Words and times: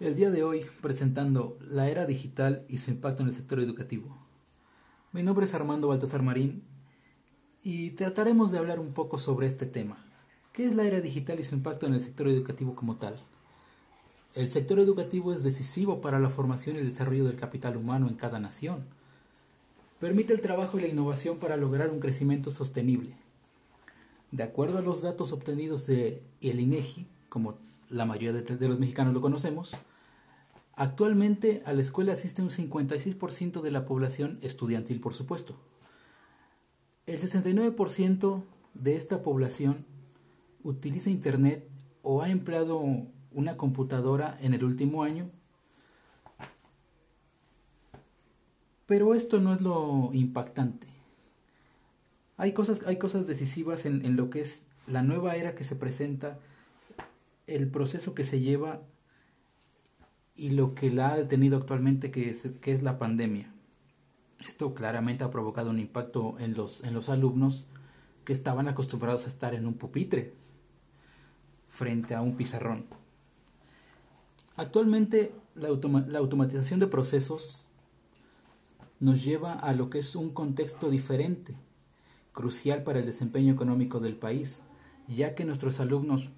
El 0.00 0.16
día 0.16 0.30
de 0.30 0.42
hoy 0.42 0.64
presentando 0.80 1.58
la 1.60 1.90
era 1.90 2.06
digital 2.06 2.64
y 2.70 2.78
su 2.78 2.90
impacto 2.90 3.22
en 3.22 3.28
el 3.28 3.34
sector 3.34 3.60
educativo. 3.60 4.16
Mi 5.12 5.22
nombre 5.22 5.44
es 5.44 5.52
Armando 5.52 5.88
Baltasar 5.88 6.22
Marín 6.22 6.62
y 7.62 7.90
trataremos 7.90 8.50
de 8.50 8.56
hablar 8.56 8.80
un 8.80 8.94
poco 8.94 9.18
sobre 9.18 9.46
este 9.46 9.66
tema. 9.66 10.02
¿Qué 10.54 10.64
es 10.64 10.74
la 10.74 10.84
era 10.84 11.02
digital 11.02 11.38
y 11.38 11.44
su 11.44 11.54
impacto 11.54 11.86
en 11.86 11.92
el 11.92 12.00
sector 12.00 12.28
educativo 12.28 12.74
como 12.74 12.96
tal? 12.96 13.22
El 14.34 14.48
sector 14.48 14.78
educativo 14.78 15.34
es 15.34 15.42
decisivo 15.42 16.00
para 16.00 16.18
la 16.18 16.30
formación 16.30 16.76
y 16.76 16.78
el 16.78 16.88
desarrollo 16.88 17.26
del 17.26 17.36
capital 17.36 17.76
humano 17.76 18.08
en 18.08 18.14
cada 18.14 18.38
nación. 18.38 18.86
Permite 19.98 20.32
el 20.32 20.40
trabajo 20.40 20.78
y 20.78 20.80
la 20.80 20.88
innovación 20.88 21.36
para 21.36 21.58
lograr 21.58 21.90
un 21.90 22.00
crecimiento 22.00 22.50
sostenible. 22.50 23.18
De 24.30 24.44
acuerdo 24.44 24.78
a 24.78 24.82
los 24.82 25.02
datos 25.02 25.30
obtenidos 25.32 25.86
de 25.86 26.22
el 26.40 26.58
INEGI, 26.58 27.06
como 27.28 27.58
la 27.90 28.06
mayoría 28.06 28.32
de, 28.32 28.68
los 28.68 28.78
mexicanos 28.78 29.12
lo 29.12 29.20
conocemos, 29.20 29.76
actualmente 30.74 31.62
a 31.66 31.72
la 31.72 31.82
escuela 31.82 32.12
asiste 32.12 32.40
un 32.40 32.48
56% 32.48 33.60
de 33.60 33.70
la 33.70 33.84
población 33.84 34.38
estudiantil, 34.42 35.00
por 35.00 35.14
supuesto. 35.14 35.56
El 37.06 37.20
69% 37.20 38.42
de 38.74 38.96
esta 38.96 39.22
población 39.22 39.84
utiliza 40.62 41.10
Internet 41.10 41.68
o 42.02 42.22
ha 42.22 42.30
empleado 42.30 42.80
una 43.32 43.56
computadora 43.56 44.38
en 44.40 44.54
el 44.54 44.64
último 44.64 45.02
año. 45.02 45.28
Pero 48.86 49.14
esto 49.14 49.40
no 49.40 49.54
es 49.54 49.60
lo 49.60 50.10
impactante. 50.12 50.86
Hay 52.36 52.52
cosas, 52.52 52.82
hay 52.86 52.96
cosas 52.96 53.26
decisivas 53.26 53.84
en, 53.84 54.04
en 54.04 54.16
lo 54.16 54.30
que 54.30 54.40
es 54.40 54.64
la 54.86 55.02
nueva 55.02 55.36
era 55.36 55.54
que 55.54 55.64
se 55.64 55.76
presenta 55.76 56.38
el 57.56 57.68
proceso 57.70 58.14
que 58.14 58.24
se 58.24 58.40
lleva 58.40 58.82
y 60.34 60.50
lo 60.50 60.74
que 60.74 60.90
la 60.90 61.10
ha 61.10 61.16
detenido 61.16 61.58
actualmente, 61.58 62.10
que 62.10 62.30
es, 62.30 62.42
que 62.60 62.72
es 62.72 62.82
la 62.82 62.98
pandemia. 62.98 63.52
Esto 64.38 64.74
claramente 64.74 65.24
ha 65.24 65.30
provocado 65.30 65.70
un 65.70 65.78
impacto 65.78 66.36
en 66.38 66.54
los, 66.54 66.82
en 66.84 66.94
los 66.94 67.08
alumnos 67.08 67.66
que 68.24 68.32
estaban 68.32 68.68
acostumbrados 68.68 69.24
a 69.24 69.28
estar 69.28 69.54
en 69.54 69.66
un 69.66 69.74
pupitre 69.74 70.32
frente 71.68 72.14
a 72.14 72.22
un 72.22 72.36
pizarrón. 72.36 72.86
Actualmente 74.56 75.32
la, 75.54 75.68
la 75.68 76.18
automatización 76.18 76.80
de 76.80 76.86
procesos 76.86 77.68
nos 78.98 79.24
lleva 79.24 79.54
a 79.54 79.74
lo 79.74 79.90
que 79.90 79.98
es 79.98 80.14
un 80.14 80.30
contexto 80.30 80.90
diferente, 80.90 81.56
crucial 82.32 82.82
para 82.82 82.98
el 83.00 83.06
desempeño 83.06 83.52
económico 83.52 84.00
del 84.00 84.16
país, 84.16 84.62
ya 85.08 85.34
que 85.34 85.44
nuestros 85.44 85.80
alumnos 85.80 86.30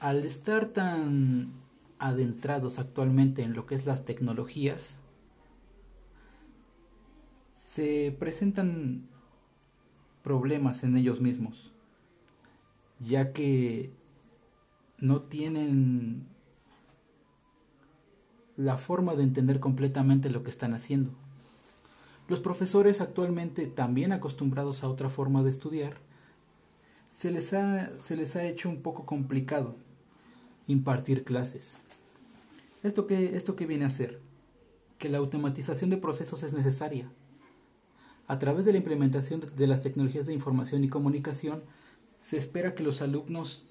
al 0.00 0.24
estar 0.24 0.66
tan 0.66 1.52
adentrados 1.98 2.78
actualmente 2.78 3.42
en 3.42 3.54
lo 3.54 3.66
que 3.66 3.74
es 3.74 3.86
las 3.86 4.04
tecnologías, 4.04 4.98
se 7.52 8.14
presentan 8.18 9.08
problemas 10.22 10.84
en 10.84 10.96
ellos 10.96 11.20
mismos, 11.20 11.72
ya 13.00 13.32
que 13.32 13.90
no 14.98 15.22
tienen 15.22 16.26
la 18.56 18.76
forma 18.76 19.14
de 19.14 19.22
entender 19.22 19.60
completamente 19.60 20.30
lo 20.30 20.42
que 20.42 20.50
están 20.50 20.74
haciendo. 20.74 21.10
Los 22.28 22.40
profesores 22.40 23.00
actualmente, 23.00 23.66
también 23.66 24.12
acostumbrados 24.12 24.82
a 24.82 24.88
otra 24.88 25.08
forma 25.08 25.42
de 25.42 25.50
estudiar, 25.50 25.94
se 27.08 27.30
les 27.30 27.52
ha, 27.54 27.98
se 27.98 28.16
les 28.16 28.36
ha 28.36 28.44
hecho 28.44 28.68
un 28.68 28.82
poco 28.82 29.06
complicado 29.06 29.76
impartir 30.68 31.24
clases. 31.24 31.80
¿Esto 32.84 33.08
qué, 33.08 33.36
¿Esto 33.36 33.56
qué 33.56 33.66
viene 33.66 33.84
a 33.84 33.90
ser? 33.90 34.20
Que 34.98 35.08
la 35.08 35.18
automatización 35.18 35.90
de 35.90 35.96
procesos 35.96 36.44
es 36.44 36.52
necesaria. 36.52 37.10
A 38.28 38.38
través 38.38 38.64
de 38.64 38.72
la 38.72 38.78
implementación 38.78 39.40
de 39.56 39.66
las 39.66 39.80
tecnologías 39.80 40.26
de 40.26 40.34
información 40.34 40.84
y 40.84 40.88
comunicación, 40.88 41.62
se 42.20 42.36
espera 42.36 42.74
que 42.74 42.82
los 42.82 43.02
alumnos 43.02 43.66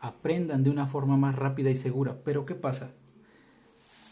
aprendan 0.00 0.62
de 0.62 0.70
una 0.70 0.86
forma 0.86 1.16
más 1.16 1.36
rápida 1.36 1.70
y 1.70 1.76
segura. 1.76 2.18
Pero 2.24 2.44
¿qué 2.44 2.54
pasa? 2.54 2.90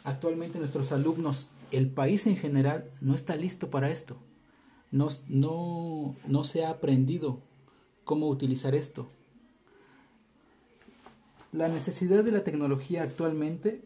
Actualmente 0.04 0.58
nuestros 0.58 0.92
alumnos, 0.92 1.48
el 1.72 1.90
país 1.90 2.26
en 2.26 2.36
general, 2.36 2.90
no 3.00 3.14
está 3.14 3.36
listo 3.36 3.70
para 3.70 3.90
esto. 3.90 4.16
No, 4.90 5.08
no, 5.28 6.14
no 6.28 6.44
se 6.44 6.64
ha 6.64 6.70
aprendido 6.70 7.40
cómo 8.04 8.28
utilizar 8.28 8.74
esto. 8.74 9.08
La 11.54 11.68
necesidad 11.68 12.24
de 12.24 12.32
la 12.32 12.42
tecnología 12.42 13.04
actualmente 13.04 13.84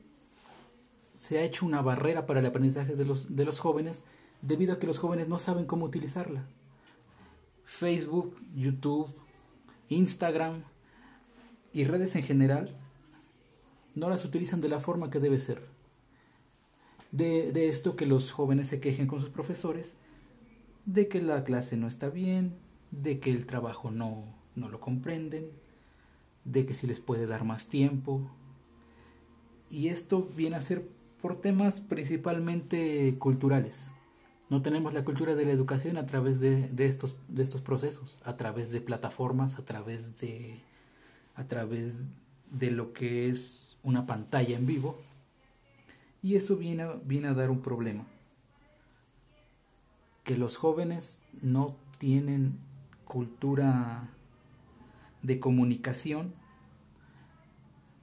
se 1.15 1.37
ha 1.37 1.43
hecho 1.43 1.67
una 1.67 1.83
barrera 1.83 2.25
para 2.25 2.41
el 2.41 2.47
aprendizaje 2.47 2.97
de 2.97 3.05
los, 3.05 3.37
de 3.37 3.45
los 3.45 3.61
jóvenes 3.61 4.05
debido 4.41 4.73
a 4.73 4.79
que 4.79 4.87
los 4.87 4.99
jóvenes 4.99 5.29
no 5.29 5.37
saben 5.37 5.67
cómo 5.67 5.85
utilizarla. 5.85 6.47
Facebook, 7.67 8.41
YouTube, 8.57 9.15
Instagram 9.91 10.63
y 11.75 11.85
redes 11.85 12.17
en 12.17 12.23
general 12.23 12.75
no 13.95 14.09
las 14.09 14.25
utilizan 14.25 14.63
de 14.63 14.71
la 14.71 14.81
forma 14.81 15.11
que 15.11 15.21
debe 15.21 15.39
ser. 15.39 15.61
De, 17.13 17.53
de, 17.53 17.69
esto 17.69 17.97
que 17.97 18.07
los 18.07 18.33
jóvenes 18.33 18.69
se 18.69 18.81
quejen 18.81 19.07
con 19.07 19.21
sus 19.21 19.29
profesores, 19.29 19.93
de 20.87 21.07
que 21.07 21.21
la 21.21 21.45
clase 21.45 21.77
no 21.77 21.87
está 21.87 22.09
bien, 22.09 22.57
de 22.93 23.21
que 23.21 23.31
el 23.31 23.45
trabajo 23.45 23.91
no, 23.91 24.25
no 24.55 24.71
lo 24.71 24.81
comprenden, 24.81 25.51
de 26.51 26.67
que 26.67 26.75
si 26.75 26.87
les 26.87 27.01
puede 27.01 27.27
dar 27.27 27.45
más 27.45 27.67
tiempo. 27.67 28.23
Y 29.71 29.89
esto 29.89 30.29
viene 30.37 30.57
a 30.57 30.61
ser 30.61 30.89
por 31.21 31.41
temas 31.41 31.81
principalmente 31.81 33.17
culturales. 33.19 33.91
No 34.49 34.63
tenemos 34.63 34.95
la 34.95 35.05
cultura 35.05 35.35
de 35.35 35.45
la 35.45 35.53
educación 35.53 35.99
a 35.99 36.07
través 36.07 36.41
de, 36.41 36.71
estos, 36.79 37.17
de 37.29 37.43
estos 37.43 37.61
procesos, 37.61 38.21
a 38.25 38.37
través 38.37 38.71
de 38.71 38.81
plataformas, 38.81 39.59
a 39.59 39.65
través 39.65 40.19
de, 40.21 40.59
a 41.35 41.45
través 41.45 41.99
de 42.51 42.71
lo 42.71 42.95
que 42.95 43.29
es 43.29 43.77
una 43.83 44.07
pantalla 44.07 44.57
en 44.57 44.67
vivo. 44.67 44.99
Y 46.23 46.37
eso 46.37 46.57
viene, 46.57 46.87
viene 47.05 47.29
a 47.29 47.35
dar 47.35 47.51
un 47.51 47.61
problema. 47.61 48.07
Que 50.25 50.39
los 50.39 50.57
jóvenes 50.57 51.21
no 51.43 51.77
tienen 51.99 52.59
cultura 53.05 54.09
de 55.23 55.41
comunicación 55.41 56.35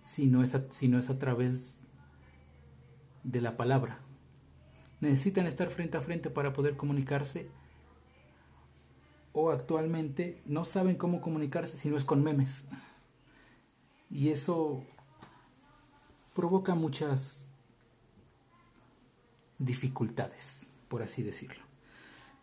si 0.05 0.27
no, 0.27 0.43
es 0.43 0.53
a, 0.53 0.67
es 0.69 1.09
a 1.09 1.17
través 1.17 1.79
de 3.23 3.41
la 3.41 3.57
palabra. 3.57 3.99
Necesitan 5.01 5.47
estar 5.47 5.69
frente 5.69 5.97
a 5.97 6.01
frente 6.01 6.29
para 6.29 6.53
poder 6.53 6.77
comunicarse 6.77 7.49
o 9.33 9.49
actualmente 9.49 10.41
no 10.45 10.63
saben 10.63 10.95
cómo 10.95 11.21
comunicarse 11.21 11.75
si 11.75 11.89
no 11.89 11.97
es 11.97 12.05
con 12.05 12.23
memes. 12.23 12.65
Y 14.11 14.29
eso 14.29 14.85
provoca 16.33 16.75
muchas 16.75 17.47
dificultades, 19.57 20.69
por 20.87 21.01
así 21.01 21.23
decirlo. 21.23 21.63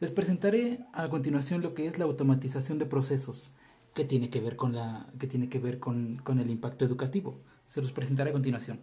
Les 0.01 0.11
presentaré 0.11 0.85
a 0.93 1.09
continuación 1.09 1.63
lo 1.63 1.75
que 1.75 1.87
es 1.87 1.97
la 1.97 2.07
automatización 2.07 2.81
de 2.81 2.87
procesos 2.87 3.55
que 3.95 4.05
tiene 4.05 4.31
que 4.31 4.41
ver 4.41 4.57
con, 4.57 4.75
la, 4.75 5.07
que 5.19 5.27
tiene 5.27 5.49
que 5.49 5.59
ver 5.59 5.79
con, 5.79 6.21
con 6.25 6.39
el 6.39 6.51
impacto 6.51 6.85
educativo. 6.85 7.37
Se 7.69 7.83
los 7.83 7.93
presentaré 7.93 8.31
a 8.31 8.33
continuación. 8.33 8.81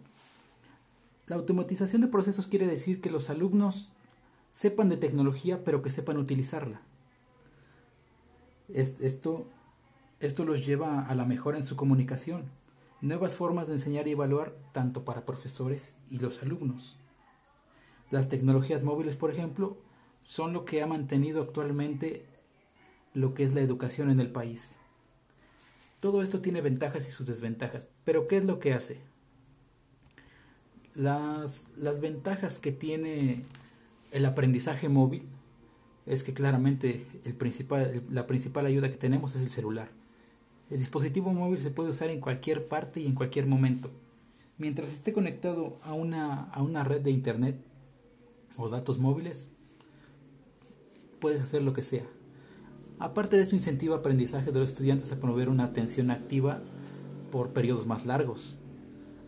La 1.26 1.36
automatización 1.36 2.00
de 2.00 2.08
procesos 2.08 2.46
quiere 2.46 2.66
decir 2.66 3.00
que 3.00 3.10
los 3.10 3.30
alumnos 3.30 3.90
sepan 4.50 4.88
de 4.88 4.96
tecnología 4.96 5.62
pero 5.64 5.82
que 5.82 5.90
sepan 5.90 6.16
utilizarla. 6.16 6.80
Esto, 8.72 9.46
esto 10.20 10.44
los 10.44 10.64
lleva 10.64 11.06
a 11.06 11.14
la 11.14 11.24
mejora 11.24 11.58
en 11.58 11.64
su 11.64 11.76
comunicación, 11.76 12.44
nuevas 13.00 13.34
formas 13.34 13.66
de 13.66 13.74
enseñar 13.74 14.06
y 14.06 14.12
evaluar 14.12 14.54
tanto 14.72 15.04
para 15.04 15.24
profesores 15.24 15.96
y 16.08 16.18
los 16.18 16.42
alumnos. 16.42 16.96
Las 18.10 18.28
tecnologías 18.28 18.82
móviles, 18.82 19.16
por 19.16 19.30
ejemplo, 19.30 19.76
son 20.22 20.52
lo 20.52 20.64
que 20.64 20.82
ha 20.82 20.86
mantenido 20.86 21.42
actualmente 21.42 22.26
lo 23.14 23.34
que 23.34 23.44
es 23.44 23.54
la 23.54 23.60
educación 23.60 24.10
en 24.10 24.20
el 24.20 24.30
país. 24.30 24.76
Todo 26.00 26.22
esto 26.22 26.40
tiene 26.40 26.62
ventajas 26.62 27.06
y 27.06 27.10
sus 27.10 27.26
desventajas, 27.26 27.86
pero 28.04 28.26
¿qué 28.26 28.38
es 28.38 28.44
lo 28.44 28.58
que 28.58 28.72
hace? 28.72 28.98
Las, 30.94 31.68
las 31.76 32.00
ventajas 32.00 32.58
que 32.58 32.72
tiene 32.72 33.44
el 34.10 34.24
aprendizaje 34.24 34.88
móvil 34.88 35.22
es 36.06 36.24
que 36.24 36.34
claramente 36.34 37.06
el 37.24 37.34
principal, 37.36 38.02
la 38.10 38.26
principal 38.26 38.66
ayuda 38.66 38.90
que 38.90 38.96
tenemos 38.96 39.36
es 39.36 39.42
el 39.42 39.50
celular. 39.50 39.88
El 40.70 40.78
dispositivo 40.78 41.32
móvil 41.32 41.58
se 41.58 41.70
puede 41.70 41.90
usar 41.90 42.10
en 42.10 42.20
cualquier 42.20 42.66
parte 42.66 43.00
y 43.00 43.06
en 43.06 43.14
cualquier 43.14 43.46
momento. 43.46 43.90
Mientras 44.56 44.90
esté 44.90 45.12
conectado 45.12 45.78
a 45.82 45.92
una, 45.92 46.44
a 46.44 46.62
una 46.62 46.84
red 46.84 47.00
de 47.00 47.10
internet 47.10 47.56
o 48.56 48.68
datos 48.68 48.98
móviles, 48.98 49.48
puedes 51.20 51.40
hacer 51.40 51.62
lo 51.62 51.72
que 51.72 51.82
sea. 51.82 52.06
Aparte 53.00 53.36
de 53.36 53.42
esto, 53.42 53.54
incentiva 53.54 53.96
aprendizaje 53.96 54.52
de 54.52 54.58
los 54.58 54.68
estudiantes 54.68 55.10
a 55.10 55.18
promover 55.18 55.48
una 55.48 55.64
atención 55.64 56.10
activa 56.10 56.60
por 57.32 57.54
periodos 57.54 57.86
más 57.86 58.04
largos. 58.04 58.56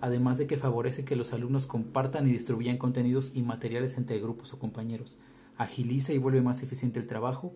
además 0.03 0.37
de 0.37 0.49
que 0.49 0.57
favorece 0.57 1.05
que 1.05 1.15
los 1.15 1.33
alumnos 1.33 1.69
compartan 1.69 2.27
y 2.27 2.33
distribuyan 2.33 2.77
contenidos 2.77 3.33
y 3.37 3.43
materiales 3.43 3.97
entre 3.97 4.19
grupos 4.19 4.53
o 4.53 4.59
compañeros, 4.59 5.17
agiliza 5.57 6.13
y 6.13 6.19
vuelve 6.19 6.43
más 6.43 6.61
eficiente 6.65 6.99
el 6.99 7.07
trabajo 7.07 7.55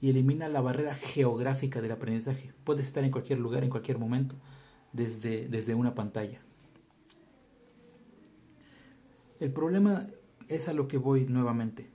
y 0.00 0.08
elimina 0.08 0.48
la 0.48 0.60
barrera 0.60 0.94
geográfica 0.94 1.80
del 1.82 1.90
aprendizaje. 1.90 2.54
Puedes 2.62 2.86
estar 2.86 3.02
en 3.02 3.10
cualquier 3.10 3.40
lugar, 3.40 3.64
en 3.64 3.70
cualquier 3.70 3.98
momento, 3.98 4.36
desde, 4.92 5.48
desde 5.48 5.74
una 5.74 5.96
pantalla. 5.96 6.40
El 9.40 9.52
problema 9.52 10.06
es 10.46 10.68
a 10.68 10.72
lo 10.74 10.86
que 10.86 10.98
voy 10.98 11.26
nuevamente. 11.26 11.90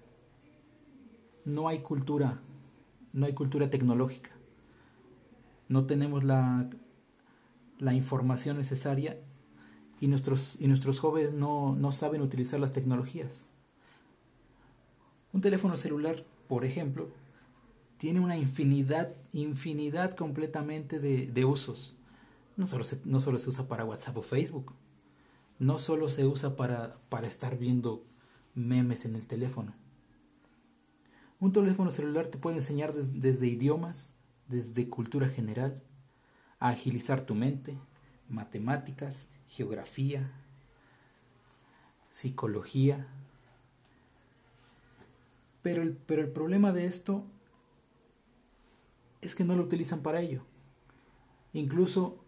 No 1.45 1.69
hay 1.69 1.79
cultura, 1.79 2.41
no 3.13 3.25
hay 3.25 3.33
cultura 3.33 3.69
tecnológica. 3.69 4.31
No 5.69 5.85
tenemos 5.85 6.23
la, 6.23 6.69
la 7.79 7.93
información 7.93 8.57
necesaria 8.57 9.19
y 9.99 10.07
nuestros, 10.07 10.57
y 10.59 10.67
nuestros 10.67 10.99
jóvenes 10.99 11.33
no, 11.33 11.75
no 11.75 11.91
saben 11.91 12.21
utilizar 12.21 12.59
las 12.59 12.73
tecnologías. 12.73 13.47
Un 15.31 15.41
teléfono 15.41 15.77
celular, 15.77 16.25
por 16.47 16.65
ejemplo, 16.65 17.09
tiene 17.97 18.19
una 18.19 18.37
infinidad, 18.37 19.13
infinidad 19.31 20.15
completamente 20.15 20.99
de, 20.99 21.27
de 21.27 21.45
usos. 21.45 21.95
No 22.57 22.67
solo, 22.67 22.83
se, 22.83 22.99
no 23.05 23.19
solo 23.19 23.39
se 23.39 23.49
usa 23.49 23.67
para 23.67 23.85
WhatsApp 23.85 24.17
o 24.17 24.21
Facebook, 24.21 24.73
no 25.57 25.79
solo 25.79 26.09
se 26.09 26.25
usa 26.25 26.55
para, 26.55 26.97
para 27.09 27.27
estar 27.27 27.57
viendo 27.57 28.03
memes 28.53 29.05
en 29.05 29.15
el 29.15 29.25
teléfono. 29.25 29.73
Un 31.43 31.51
teléfono 31.51 31.89
celular 31.89 32.27
te 32.27 32.37
puede 32.37 32.55
enseñar 32.55 32.93
desde 32.93 33.47
idiomas, 33.47 34.13
desde 34.47 34.87
cultura 34.87 35.27
general, 35.27 35.83
a 36.57 36.69
agilizar 36.69 37.25
tu 37.25 37.35
mente, 37.35 37.77
matemáticas, 38.29 39.27
geografía, 39.49 40.31
psicología. 42.09 43.09
Pero 45.61 45.81
el, 45.81 45.97
pero 45.97 46.21
el 46.21 46.29
problema 46.29 46.71
de 46.71 46.85
esto 46.85 47.25
es 49.19 49.35
que 49.35 49.43
no 49.43 49.57
lo 49.57 49.63
utilizan 49.63 49.99
para 49.99 50.21
ello. 50.21 50.45
Incluso 51.51 52.23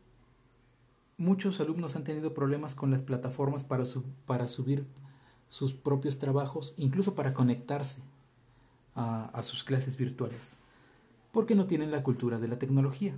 muchos 1.17 1.61
alumnos 1.61 1.95
han 1.95 2.03
tenido 2.03 2.33
problemas 2.33 2.75
con 2.75 2.91
las 2.91 3.01
plataformas 3.01 3.63
para, 3.63 3.85
para 4.25 4.49
subir 4.49 4.85
sus 5.47 5.73
propios 5.73 6.19
trabajos, 6.19 6.73
incluso 6.75 7.15
para 7.15 7.33
conectarse 7.33 8.01
a, 8.95 9.43
sus 9.43 9.63
clases 9.63 9.97
virtuales, 9.97 10.53
porque 11.31 11.53
no 11.53 11.67
tienen 11.67 11.91
la 11.91 12.03
cultura 12.03 12.39
de 12.39 12.47
la 12.47 12.57
tecnología. 12.57 13.15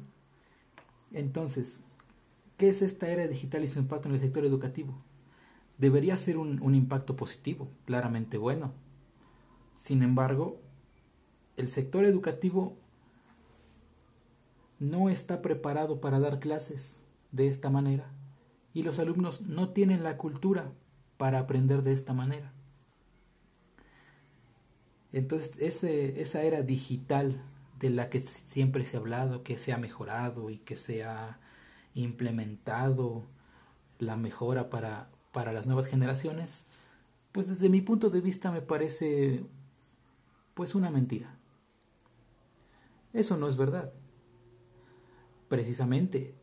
Entonces, 1.13 1.79
¿qué 2.57 2.69
es 2.69 2.81
esta 2.81 3.07
era 3.09 3.27
digital 3.27 3.63
y 3.63 3.68
su 3.68 3.79
impacto 3.79 4.09
en 4.09 4.15
el 4.15 4.21
sector 4.21 4.44
educativo? 4.44 4.97
Debería 5.77 6.18
ser 6.18 6.38
un 6.38 6.75
impacto 6.75 7.15
positivo, 7.15 7.69
claramente 7.85 8.38
bueno. 8.38 8.74
Sin 9.75 10.01
embargo, 10.01 10.59
el 11.56 11.68
sector 11.68 12.06
educativo 12.06 12.75
no 14.79 15.09
está 15.09 15.41
preparado 15.41 16.01
para 16.01 16.19
dar 16.19 16.39
clases 16.39 17.03
de 17.31 17.47
esta 17.47 17.69
manera 17.69 18.12
y 18.74 18.83
los 18.83 19.00
alumnos 19.00 19.41
no 19.41 19.69
tienen 19.69 20.03
la 20.03 20.18
cultura 20.18 20.71
para 21.18 21.39
aprender 21.39 21.81
de 21.81 21.94
esta 21.94 22.13
manera. 22.13 22.53
Entonces, 25.13 25.57
ese, 25.59 26.21
esa 26.21 26.44
era 26.44 26.62
digital 26.62 27.42
de 27.80 27.89
la 27.89 28.09
que 28.09 28.19
siempre 28.19 28.86
se 28.86 28.98
ha 28.98 29.00
hablado, 29.00 29.44
que 29.44 29.57
se 29.57 29.74
ha 29.74 29.77
mejorado 29.77 30.50
y 30.50 30.57
que 30.57 30.77
se 30.77 31.04
ha 31.04 31.39
implementado 31.94 33.24
la 34.00 34.18
mejora 34.18 34.69
para, 34.69 35.09
para 35.31 35.54
las 35.54 35.68
nuevas 35.68 35.88
generaciones, 35.88 36.65
pues 37.31 37.48
desde 37.48 37.69
mi 37.69 37.81
punto 37.81 38.09
de 38.09 38.21
vista 38.21 38.51
me 38.51 38.62
parece 38.62 39.45
pues 40.54 40.75
una 40.75 40.89
mentira. 40.89 41.36
Eso 43.13 43.38
no 43.38 43.48
es 43.48 43.57
verdad 43.57 43.92
precisamente 45.48 46.36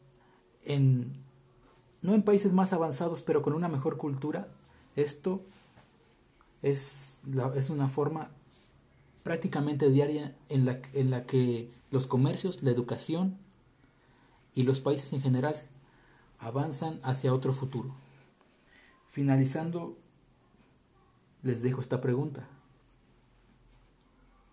en 0.64 1.12
no 2.00 2.14
en 2.14 2.22
países 2.22 2.52
más 2.52 2.72
avanzados 2.72 3.22
pero 3.22 3.42
con 3.42 3.52
una 3.52 3.68
mejor 3.68 3.98
cultura 3.98 4.48
esto 4.96 5.42
es, 6.62 7.18
es 7.54 7.70
una 7.70 7.88
forma 7.88 8.30
prácticamente 9.24 9.90
diaria 9.90 10.36
en 10.48 10.66
la, 10.66 10.80
en 10.92 11.10
la 11.10 11.26
que 11.26 11.72
los 11.90 12.06
comercios, 12.06 12.62
la 12.62 12.70
educación 12.70 13.38
y 14.54 14.62
los 14.62 14.80
países 14.80 15.12
en 15.12 15.22
general 15.22 15.56
avanzan 16.38 17.00
hacia 17.02 17.34
otro 17.34 17.52
futuro. 17.52 17.92
Finalizando, 19.08 19.96
les 21.42 21.62
dejo 21.62 21.80
esta 21.80 22.00
pregunta. 22.00 22.46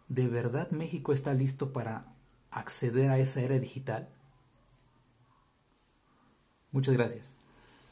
¿De 0.08 0.28
verdad 0.28 0.72
México 0.72 1.14
está 1.14 1.34
listo 1.34 1.74
para 1.74 2.14
acceder 2.50 3.10
a 3.10 3.20
esa 3.20 3.42
era 3.42 3.60
digital? 3.60 4.10
Muchas 6.72 6.96
gracias. 6.96 7.41